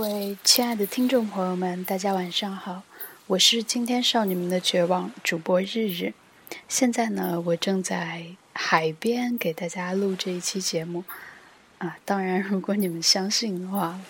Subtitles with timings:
[0.00, 2.84] 各位亲爱的听众朋友们，大家晚上好，
[3.26, 6.14] 我是今天少女们的绝望主播日日。
[6.70, 8.24] 现在呢，我正在
[8.54, 11.04] 海边给大家录这一期节目
[11.76, 11.98] 啊。
[12.06, 14.00] 当然，如果你们相信的话，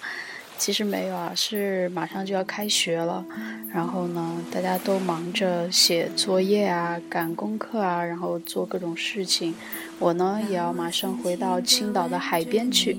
[0.57, 3.27] 其实没有啊，是马上就要开学了。
[3.75, 9.57] 然后呢，大家都忙着写作业啊、赶功课啊，然后做各种事情。
[9.99, 12.97] 我呢，也要马上回到青岛的海边去。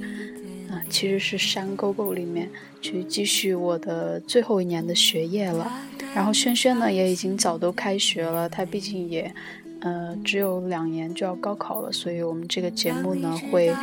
[0.91, 2.49] 其实是山沟沟里面
[2.81, 5.71] 去继续我的最后一年的学业了，
[6.13, 9.33] 然后轩轩呢也已经早都开学了，他毕竟也，
[9.79, 13.73] 呃，只有两年就要高考了，所以我们这个节目呢会，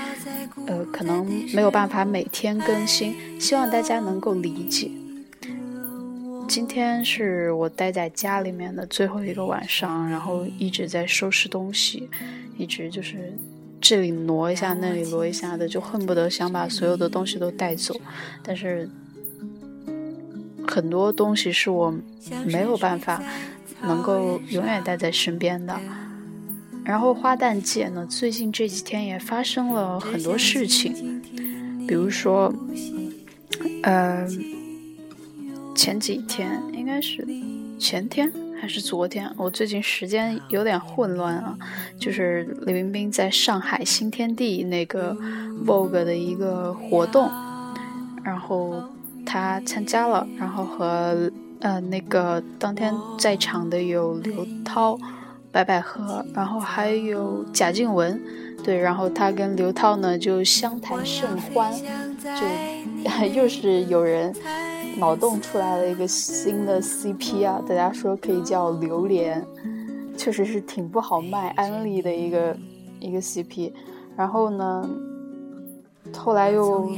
[0.66, 4.90] 呃，可能没有办法每天更新，希望大家能够理解。
[6.46, 12.08] 今天是我待在家里面的最后一个晚上，然后一直在收拾东西，
[12.58, 13.32] 一直就是。
[13.88, 17.98] 这里挪一下，那里挪一下的，就恨不得想把所有的东西都带走。
[18.42, 18.86] 但是
[20.66, 21.90] 很多东西是我
[22.44, 23.18] 没有办法
[23.80, 25.74] 能够永远带在身边的。
[26.84, 31.22] 然后花旦界呢，最近这几天也发生了很多事情，
[31.86, 32.52] 比如说，
[33.84, 34.28] 呃，
[35.74, 37.26] 前几天应该是
[37.78, 38.30] 前天。
[38.60, 41.56] 还是昨天，我最近时间有点混乱啊。
[41.98, 45.16] 就是李冰冰在上海新天地那个
[45.64, 47.30] Vogue 的一个活动，
[48.24, 48.82] 然后
[49.24, 54.98] 她参加了，然后和呃那个当天在场的有刘涛、
[55.50, 58.20] 白百合，然后还有贾静雯，
[58.62, 61.72] 对，然后她跟刘涛呢就相谈甚欢，
[62.22, 64.34] 就 又是有人。
[64.96, 69.46] 脑洞出来了一个新的 CP 啊，大家说可以叫榴莲，
[70.16, 72.56] 确实是挺不好卖安利的一个
[72.98, 73.72] 一个 CP。
[74.16, 74.90] 然后呢，
[76.16, 76.90] 后来又，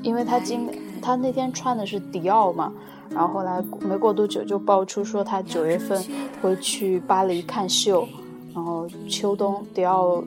[0.00, 0.70] 因为他今
[1.02, 2.72] 他那天穿的是迪奥嘛，
[3.14, 6.02] 然后后来没过多久就爆出说他九月份
[6.40, 8.06] 会去巴黎看秀，
[8.54, 10.22] 然后秋冬迪奥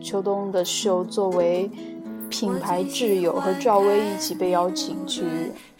[0.00, 1.70] 秋冬的秀作为。
[2.28, 5.24] 品牌挚友和赵薇一起被邀请去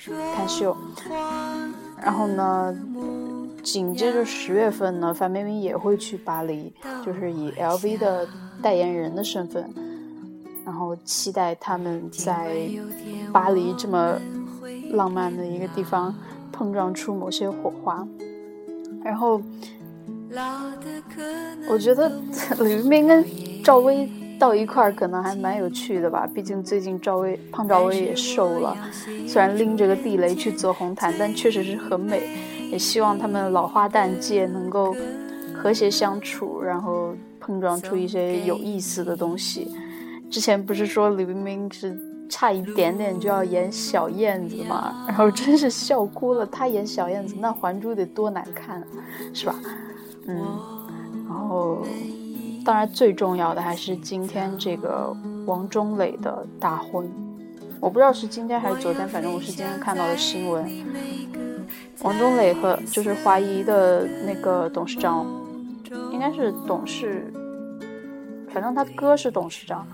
[0.06, 0.74] 看秀，
[2.00, 2.72] 然后呢，
[3.64, 6.72] 紧接着十月份呢，范冰冰也会去巴黎，
[7.04, 8.28] 就是以 LV 的
[8.62, 9.68] 代言人的身份，
[10.64, 12.70] 然后期待他们在
[13.32, 14.16] 巴黎这么
[14.92, 16.14] 浪漫的一个地方
[16.56, 18.06] 碰撞出某些火花，
[19.04, 19.40] 然后
[21.68, 22.08] 我觉得
[22.60, 23.24] 李冰冰跟
[23.62, 24.08] 赵薇。
[24.38, 28.76] 到一块儿可能还蛮有趣的吧，毕竟最近赵薇胖赵薇也瘦了，
[29.26, 32.20] 虽然拎着个地雷去走红毯，但确实是很美。
[32.70, 34.94] 也希望他们老花旦界能够
[35.54, 39.74] 和谐相处，然后碰撞出一些有意思的东西。
[40.30, 41.98] 之前不是说李冰冰是
[42.28, 46.46] 差一点点就要演小燕子嘛，然后真是笑哭了。
[46.46, 48.82] 她演小燕子，那《还珠》得多难看，
[49.32, 49.54] 是吧？
[50.26, 50.38] 嗯，
[51.28, 51.84] 然后。
[52.64, 55.16] 当然，最重要的还是今天这个
[55.46, 57.08] 王中磊的大婚。
[57.78, 60.68] 我不知道是今天还是昨天，反正我是今天看到的新闻。
[62.02, 65.24] 王中磊和就是华谊的那个董事长，
[66.10, 67.32] 应该是董事，
[68.52, 69.86] 反正他哥是董事长。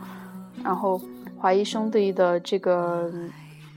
[0.64, 0.98] 然后
[1.42, 3.10] 华谊兄弟的这个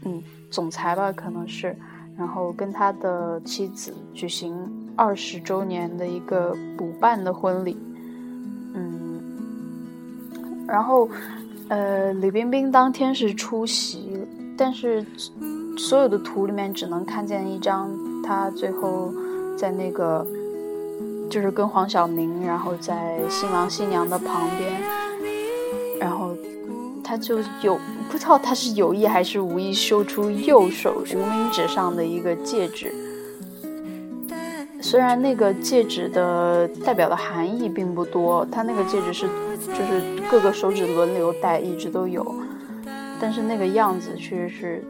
[0.04, 0.22] 嗯
[0.52, 1.76] 总裁吧，可能是，
[2.16, 4.56] 然后跟他的妻子举行
[4.96, 7.76] 二十周年的一个补办的婚礼。
[8.76, 9.20] 嗯
[10.68, 11.10] 然后，
[11.68, 14.24] 呃，李冰冰当天是出席，
[14.56, 15.04] 但是
[15.76, 17.90] 所有的图里面只能看见一张
[18.22, 19.12] 她最后
[19.58, 20.24] 在那个，
[21.32, 24.80] 就是跟黄晓明，然后在新郎新娘的旁边，
[27.16, 27.80] 他就有
[28.12, 32.94] 不知道他是有意还是无意秀出右手无名指上的一个戒指。
[34.82, 39.30] 虽然那个戒指的代表的含义并不多，他那个戒指是
[39.66, 42.36] 就是各个手指轮流戴，一直都有，
[43.18, 44.84] 但是那个样子确实是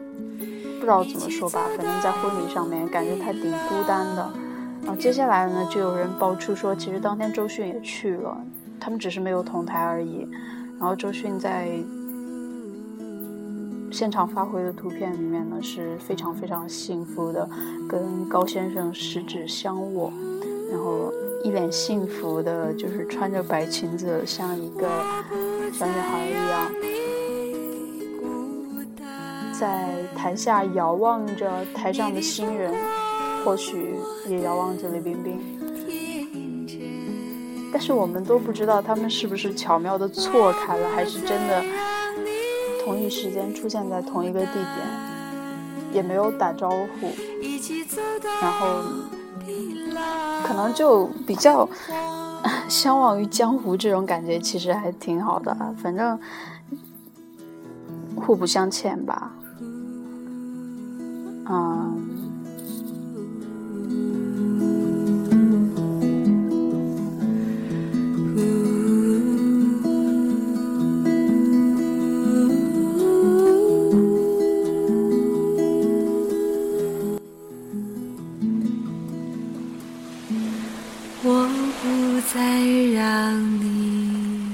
[0.80, 4.28] 不知道怎么说吧，反正在婚礼上面感觉他挺孤单的。
[4.82, 8.36] 然后接下来呢，就有人爆出说，其实当天周迅也去了，
[8.80, 10.28] 他们只是没有同台而已。
[10.80, 11.68] 然后周迅在。
[13.96, 17.48] 现场发回的图片里面呢是非常非常幸福的，
[17.88, 20.12] 跟高先生十指相握，
[20.70, 21.10] 然后
[21.42, 24.86] 一脸幸福的，就是穿着白裙子，像一个
[25.72, 26.70] 小女孩一样，
[29.58, 32.74] 在台下遥望着台上的新人，
[33.46, 33.94] 或许
[34.28, 35.40] 也遥望着李冰冰，
[37.72, 41.64] 但是我们都不知道他们是不是巧妙的错开了，还是真的。
[42.86, 44.64] 同一时间出现在同一个地点，
[45.92, 47.10] 也没有打招呼，
[48.40, 48.80] 然后
[50.44, 51.68] 可能就比较
[52.70, 56.16] 相忘于江湖这种感觉，其实还挺好的，反正
[58.14, 59.32] 互不相欠吧。
[61.48, 62.15] 嗯。
[81.86, 82.40] 不再
[82.92, 84.50] 让你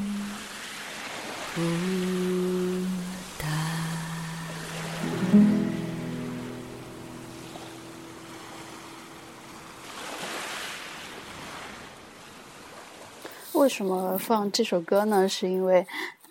[13.55, 15.26] 为什么放这首歌呢？
[15.26, 15.87] 是因为，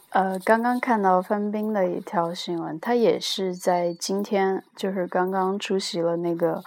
[0.10, 6.64] 呃，刚刚看到范冰冰的一条新闻，她也是在今天，就是刚刚出席了那个，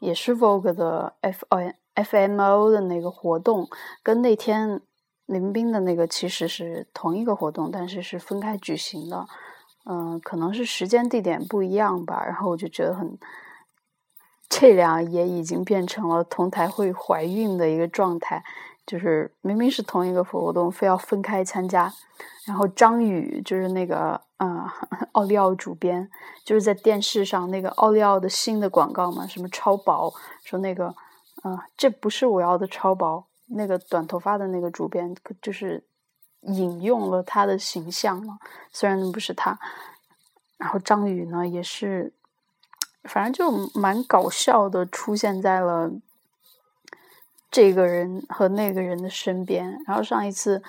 [0.00, 3.68] 也是 Vogue 的 F O F FMO 的那个活动，
[4.02, 4.80] 跟那天
[5.26, 9.26] 林冰的那个其实是同一个活动，但是是分开举行的，
[9.84, 12.24] 嗯，可能是时间地点不一样吧。
[12.24, 13.18] 然后我就觉得很，
[14.48, 18.44] 这俩也已经变成了同台会怀孕的一个状态。
[18.86, 21.92] 就是明明是同一个活动，非要分开参加。
[22.46, 24.64] 然后张宇就是那个嗯
[25.12, 26.08] 奥利奥主编，
[26.42, 30.10] 就是在电视上那个奥利奥的新的广告嘛，什么超薄，
[30.42, 30.94] 说那个
[31.42, 35.84] 啊这不是我要的超薄，那个短头发的那个主编就是
[36.42, 38.38] 引用了他的形象嘛，
[38.72, 39.58] 虽然不是他。
[40.56, 42.12] 然后张宇呢也是，
[43.04, 45.90] 反正就蛮搞笑的，出现在了。
[47.50, 50.62] 这个人和那个人的身边，然后上一次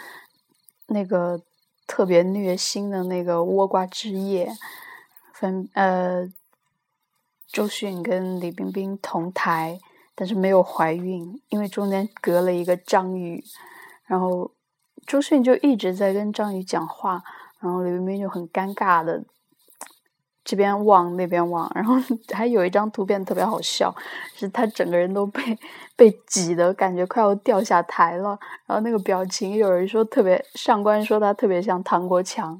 [0.87, 1.41] 那个
[1.85, 4.49] 特别虐心的那个倭瓜之夜，
[5.33, 6.31] 分呃，
[7.47, 9.77] 周迅跟李冰冰同台，
[10.19, 13.41] 但是没有怀孕，因为中间隔了一个张宇，
[14.05, 14.51] 然后
[15.07, 17.23] 周迅就一直在跟张宇讲话，
[17.61, 19.23] 然后李冰冰就很尴尬的。
[20.43, 21.95] 这边望那边望，然后
[22.33, 23.95] 还有一张图片特别好笑，
[24.35, 25.57] 是他整个人都被
[25.95, 32.59] 被挤的感觉快要掉下台了，然后那个表情，有人说特别上官说他特别像唐国强，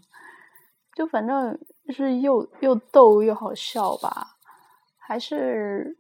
[0.96, 1.60] 就反正
[1.90, 4.38] 是又又逗又好笑吧，
[5.00, 5.98] 还是，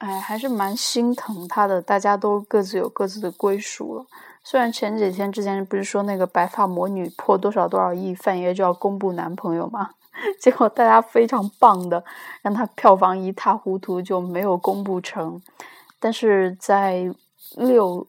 [0.00, 4.06] 哎，还是蛮心疼他的，大家都各自有各自的归属了。
[4.42, 9.90] 虽然前几天之前不是说那个白发魔女破多少多少亿，范爷就要公布男朋友吗？
[10.40, 12.02] 结果大家非常棒的，
[12.40, 15.40] 让他票房一塌糊涂，就没有公布成。
[15.98, 17.14] 但是在
[17.56, 18.06] 六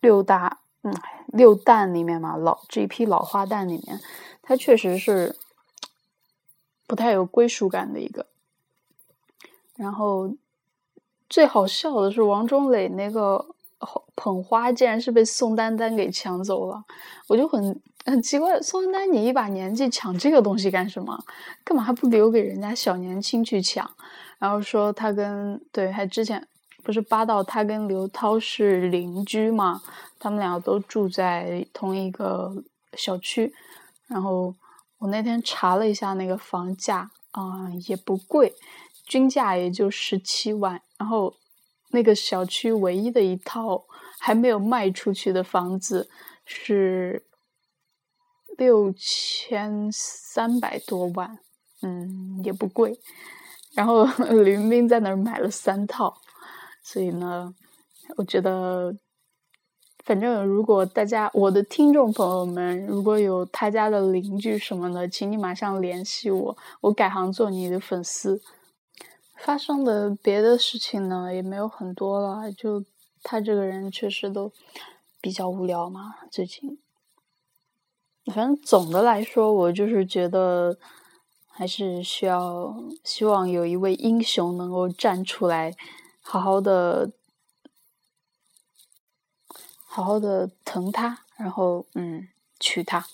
[0.00, 0.94] 六大嗯
[1.26, 4.00] 六蛋里面嘛，老这一批老花旦里面，
[4.40, 5.36] 他确实是
[6.86, 8.26] 不太有归属感的一个。
[9.74, 10.30] 然后
[11.28, 13.44] 最好笑的是王中磊那个
[14.14, 16.84] 捧花，竟然是被宋丹丹给抢走了，
[17.28, 17.80] 我就很。
[18.06, 21.18] 很奇怪，宋丹丹，你一把年纪抢这个东西干什么？
[21.64, 23.90] 干嘛还不留给人家小年轻去抢？
[24.38, 26.46] 然后说他跟对，还之前
[26.82, 29.80] 不是扒到他跟刘涛是邻居嘛？
[30.18, 32.52] 他们两个都住在同一个
[32.92, 33.50] 小区。
[34.06, 34.54] 然后
[34.98, 38.54] 我那天查了一下那个房价啊，也不贵，
[39.06, 40.80] 均价也就十七万。
[40.98, 41.34] 然后
[41.90, 43.84] 那个小区唯一的一套
[44.18, 46.08] 还没有卖出去的房子
[46.44, 47.26] 是。
[48.56, 51.40] 六千三百多万，
[51.82, 52.96] 嗯，也不贵。
[53.74, 54.04] 然后
[54.44, 56.14] 林冰在那儿买了三套，
[56.80, 57.52] 所以呢，
[58.16, 58.96] 我觉得，
[60.04, 68.42] 反正如果大家我的听众朋友们如果有他家的邻居什么的，请你马上联系我，我改行做你的粉丝。
[69.36, 72.84] 发生的别的事情呢，也没有很多了，就
[73.22, 74.52] 他这个人确实都
[75.20, 76.78] 比较无聊嘛，最近。
[78.26, 80.78] 反正总的来说，我就是觉得
[81.48, 85.74] 还是需要希望有一位英雄能够站出来，
[86.22, 87.10] 好好的、
[89.94, 92.26] 好好的疼他，然后嗯
[92.58, 93.06] 娶她。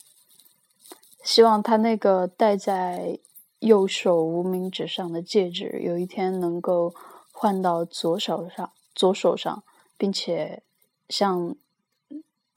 [1.23, 3.19] 希望他那个戴在
[3.59, 6.95] 右手无名指上的戒指，有一天能够
[7.33, 9.63] 换到左手上，左手上，
[9.99, 10.63] 并且
[11.11, 11.55] 像。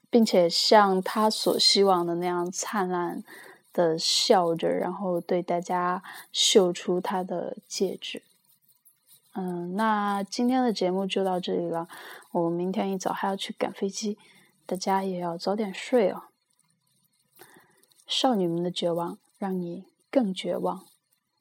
[0.08, 3.24] 并且像他所希望的那样灿烂
[3.72, 6.00] 的笑着，然后对大家
[6.30, 8.22] 秀出他的戒指。
[9.34, 11.88] 嗯，那今天的节目就到这里了。
[12.32, 14.16] 我明天一早还要去赶飞机，
[14.64, 16.24] 大家也要早点睡哦。
[18.06, 20.84] 少女们的绝望让你更绝望，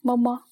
[0.01, 0.45] 么么。